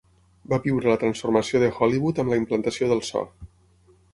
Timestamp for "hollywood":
1.75-2.23